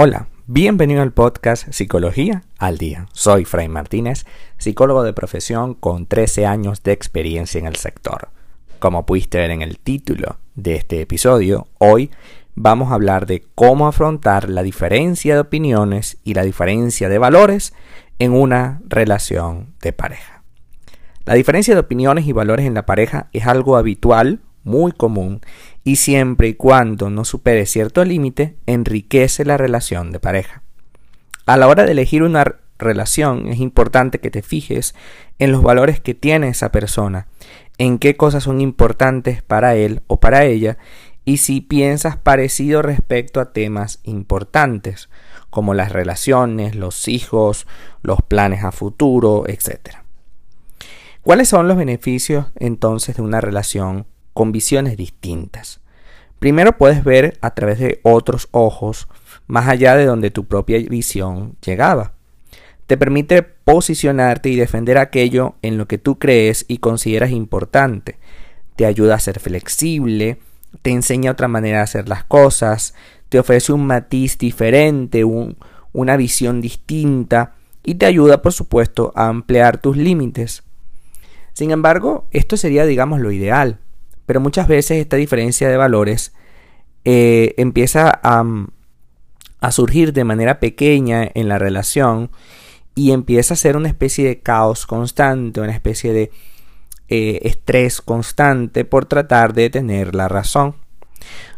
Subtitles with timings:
[0.00, 3.08] Hola, bienvenido al podcast Psicología al Día.
[3.12, 8.28] Soy Fray Martínez, psicólogo de profesión con 13 años de experiencia en el sector.
[8.78, 12.12] Como pudiste ver en el título de este episodio, hoy
[12.54, 17.74] vamos a hablar de cómo afrontar la diferencia de opiniones y la diferencia de valores
[18.20, 20.44] en una relación de pareja.
[21.24, 25.40] La diferencia de opiniones y valores en la pareja es algo habitual, muy común,
[25.82, 30.62] y siempre y cuando no supere cierto límite, enriquece la relación de pareja.
[31.46, 34.94] A la hora de elegir una relación es importante que te fijes
[35.38, 37.26] en los valores que tiene esa persona,
[37.78, 40.78] en qué cosas son importantes para él o para ella
[41.24, 45.08] y si piensas parecido respecto a temas importantes
[45.50, 47.66] como las relaciones, los hijos,
[48.02, 49.98] los planes a futuro, etc.
[51.22, 54.06] ¿Cuáles son los beneficios entonces de una relación
[54.38, 55.80] con visiones distintas.
[56.38, 59.08] Primero puedes ver a través de otros ojos,
[59.48, 62.12] más allá de donde tu propia visión llegaba.
[62.86, 68.16] Te permite posicionarte y defender aquello en lo que tú crees y consideras importante.
[68.76, 70.38] Te ayuda a ser flexible,
[70.82, 72.94] te enseña otra manera de hacer las cosas,
[73.30, 79.78] te ofrece un matiz diferente, una visión distinta y te ayuda, por supuesto, a ampliar
[79.78, 80.62] tus límites.
[81.54, 83.80] Sin embargo, esto sería, digamos, lo ideal.
[84.28, 86.34] Pero muchas veces esta diferencia de valores
[87.06, 88.44] eh, empieza a,
[89.70, 92.30] surgir de manera pequeña en la relación
[92.94, 96.30] y empieza a ser una especie de caos constante, una especie de
[97.08, 100.74] eh, estrés constante por tratar de tener la razón.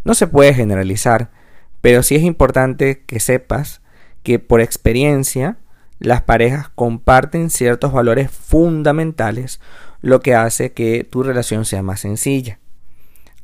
[0.04, 1.32] No se puede generalizar,
[1.80, 3.80] pero sí es importante que sepas
[4.22, 5.56] que por experiencia
[5.98, 9.60] las parejas comparten ciertos valores fundamentales,
[10.02, 12.58] lo que hace que tu relación sea más sencilla.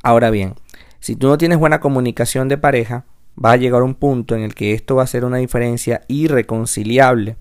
[0.03, 0.55] Ahora bien,
[1.01, 3.05] si tú no tienes buena comunicación de pareja,
[3.43, 7.37] va a llegar un punto en el que esto va a ser una diferencia irreconciliable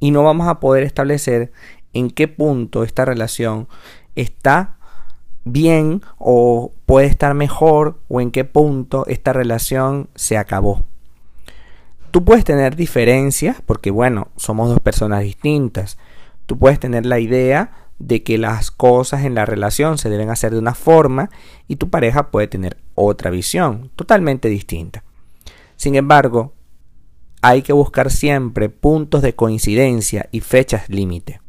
[0.00, 1.52] y no vamos a poder establecer
[1.92, 3.68] en qué punto esta relación
[4.16, 4.76] está
[5.44, 10.84] bien o puede estar mejor o en qué punto esta relación se acabó.
[12.10, 15.98] Tú puedes tener diferencias porque bueno, somos dos personas distintas.
[16.46, 20.52] Tú puedes tener la idea de que las cosas en la relación se deben hacer
[20.52, 21.30] de una forma
[21.68, 25.04] y tu pareja puede tener otra visión totalmente distinta.
[25.76, 26.54] Sin embargo,
[27.42, 31.40] hay que buscar siempre puntos de coincidencia y fechas límite.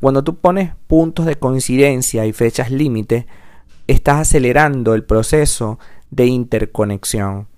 [0.00, 3.26] Cuando tú pones puntos de coincidencia y fechas límite,
[3.86, 5.78] estás acelerando el proceso
[6.10, 7.48] de interconexión.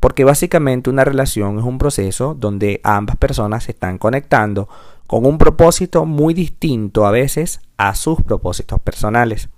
[0.00, 4.68] Porque básicamente una relación es un proceso donde ambas personas se están conectando
[5.14, 9.48] con un propósito muy distinto a veces a sus propósitos personales.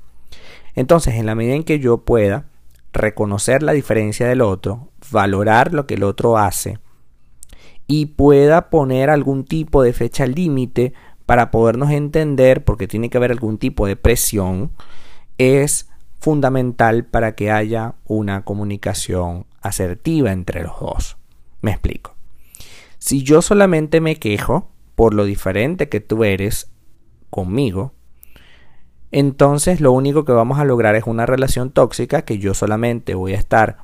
[0.74, 2.50] Entonces, en la medida en que yo pueda
[2.92, 6.78] reconocer la diferencia del otro, valorar lo que el otro hace
[7.86, 10.92] y pueda poner algún tipo de fecha límite
[11.24, 14.72] para podernos entender, porque tiene que haber algún tipo de presión,
[15.38, 15.88] es
[16.20, 21.16] fundamental para que haya una comunicación asertiva entre los dos.
[21.62, 22.14] Me explico.
[22.98, 26.72] Si yo solamente me quejo, por lo diferente que tú eres
[27.30, 27.92] conmigo,
[29.12, 33.34] entonces lo único que vamos a lograr es una relación tóxica que yo solamente voy
[33.34, 33.78] a estar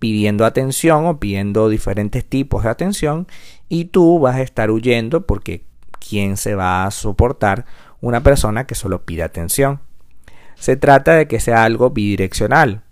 [0.00, 3.28] pidiendo atención o pidiendo diferentes tipos de atención
[3.68, 5.64] y tú vas a estar huyendo porque
[6.00, 7.66] ¿quién se va a soportar
[8.00, 9.80] una persona que solo pide atención?
[10.56, 12.82] Se trata de que sea algo bidireccional,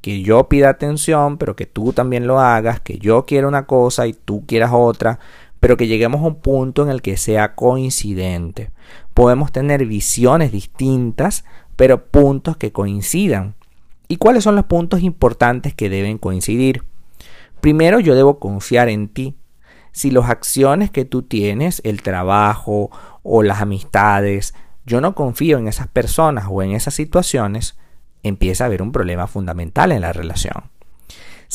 [0.00, 4.06] que yo pida atención, pero que tú también lo hagas, que yo quiera una cosa
[4.06, 5.18] y tú quieras otra,
[5.66, 8.70] pero que lleguemos a un punto en el que sea coincidente.
[9.14, 11.44] Podemos tener visiones distintas,
[11.74, 13.56] pero puntos que coincidan.
[14.06, 16.84] ¿Y cuáles son los puntos importantes que deben coincidir?
[17.60, 19.34] Primero, yo debo confiar en ti.
[19.90, 22.92] Si las acciones que tú tienes, el trabajo
[23.24, 24.54] o las amistades,
[24.84, 27.76] yo no confío en esas personas o en esas situaciones,
[28.22, 30.70] empieza a haber un problema fundamental en la relación.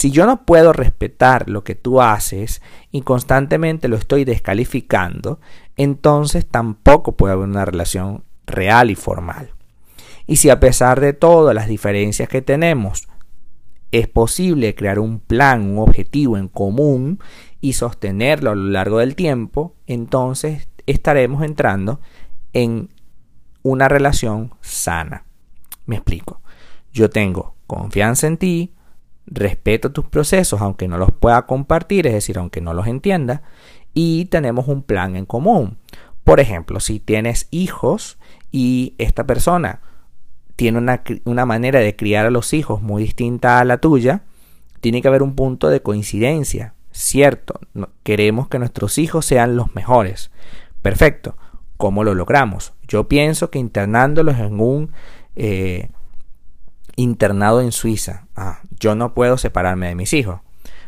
[0.02, 5.40] Si yo no puedo respetar lo que tú haces y constantemente lo estoy descalificando,
[5.78, 9.52] entonces tampoco puede haber una relación real y formal.
[10.26, 13.10] Y si a pesar de todas las diferencias que tenemos,
[13.92, 17.20] es posible crear un plan, un objetivo en común
[17.60, 22.00] y sostenerlo a lo largo del tiempo, entonces estaremos entrando
[22.54, 22.90] en
[23.62, 25.26] una relación sana.
[25.86, 26.42] Me explico.
[26.92, 28.74] Yo tengo confianza en ti,
[29.26, 33.44] respeto tus procesos aunque no los pueda compartir, es decir, aunque no los entienda,
[33.94, 35.78] y tenemos un plan en común.
[36.24, 38.18] Por ejemplo, si tienes hijos
[38.52, 39.82] y esta persona
[40.56, 44.24] tiene una, una, manera de criar a los hijos muy distinta a la tuya,
[44.80, 46.76] tiene que haber un punto de coincidencia.
[46.92, 47.60] cierto,
[48.04, 50.32] queremos que nuestros hijos sean los mejores.
[50.82, 51.36] Perfecto.
[51.78, 52.74] ¿Cómo lo logramos?
[52.88, 54.92] Yo pienso que internándolos en un
[55.36, 55.90] eh,
[56.96, 58.28] internado en Suiza.
[58.36, 60.42] Ah, yo no puedo separarme de mis hijos.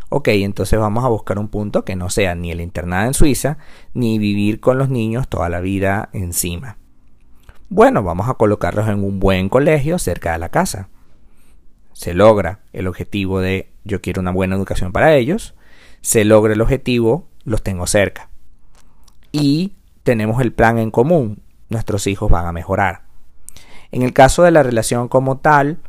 [0.10, 3.58] Ok, entonces vamos a buscar un punto que no sea ni el internado en Suiza,
[3.94, 6.78] ni vivir con los niños toda la vida encima.
[7.70, 10.90] Bueno, vamos a colocarlos en un buen colegio cerca de la casa.
[11.94, 15.56] Se logra el objetivo de yo quiero una buena educación para ellos.
[16.02, 18.30] Se logra el objetivo, los tengo cerca.
[19.32, 19.74] Y
[20.04, 21.42] tenemos el plan en común.
[21.70, 23.02] Nuestros hijos van a mejorar.
[23.92, 25.80] En el caso de la relación como tal,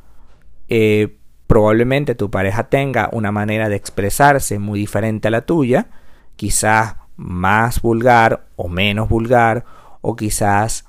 [0.69, 1.16] eh,
[1.46, 5.88] probablemente tu pareja tenga una manera de expresarse muy diferente a la tuya,
[6.37, 9.64] quizás más vulgar o menos vulgar,
[10.00, 10.84] o quizás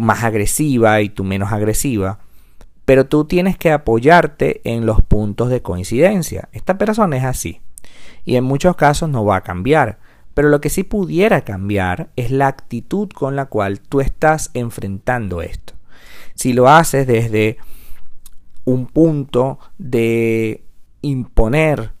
[0.00, 2.18] más agresiva y tú menos agresiva,
[2.84, 6.48] pero tú tienes que apoyarte en los puntos de coincidencia.
[6.52, 7.60] Esta persona es así
[8.24, 9.98] y en muchos casos no va a cambiar,
[10.34, 15.42] pero lo que sí pudiera cambiar es la actitud con la cual tú estás enfrentando
[15.42, 15.74] esto.
[16.34, 17.58] Si lo haces desde
[18.64, 20.64] un punto de
[21.02, 21.92] imponer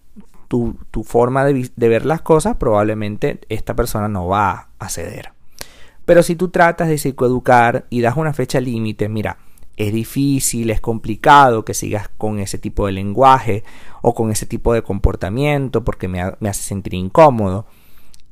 [0.48, 5.32] tu, forma de, ver las cosas, probablemente esta persona no va a ceder.
[6.04, 9.38] Pero si tú tratas de psicoeducar y das una fecha límite, mira,
[9.76, 13.64] es difícil, es complicado que sigas con ese tipo de lenguaje
[14.02, 17.66] o con ese tipo de comportamiento porque me, hace sentir incómodo.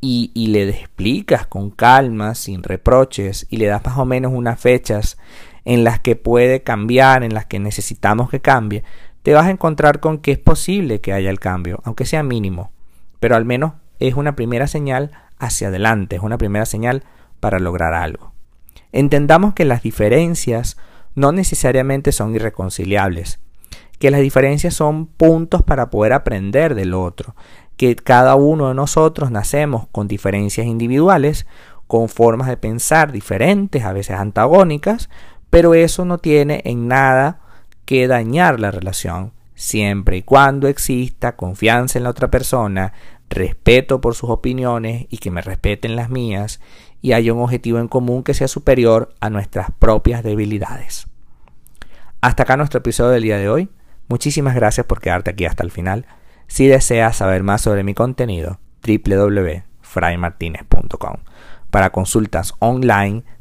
[0.02, 4.58] Y, y, le explicas con calma, sin reproches, y le das más o menos unas
[4.58, 5.18] fechas
[5.70, 8.82] en las que puede cambiar, en las que necesitamos que cambie,
[9.22, 12.72] te vas a encontrar con que es posible que haya el cambio, aunque sea mínimo.
[13.20, 17.04] Pero al menos es una primera señal hacia adelante, es una primera señal
[17.38, 18.32] para lograr algo.
[18.90, 20.76] Entendamos que las diferencias
[21.14, 23.38] no necesariamente son irreconciliables,
[24.00, 27.36] que las diferencias son puntos para poder aprender del otro,
[27.76, 31.46] que cada uno de nosotros nacemos con diferencias individuales,
[31.86, 35.10] con formas de pensar diferentes, a veces antagónicas,
[35.50, 37.40] pero eso no tiene en nada
[37.84, 42.92] que dañar la relación, siempre y cuando exista confianza en la otra persona,
[43.28, 46.60] respeto por sus opiniones y que me respeten las mías,
[47.02, 51.06] y haya un objetivo en común que sea superior a nuestras propias debilidades.
[52.20, 53.70] Hasta acá nuestro episodio del día de hoy.
[54.08, 56.04] Muchísimas gracias por quedarte aquí hasta el final.
[56.46, 61.16] Si deseas saber más sobre mi contenido, www.fraymartinez.com.
[61.70, 63.24] Para consultas online,